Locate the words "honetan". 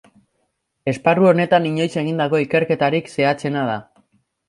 1.33-1.69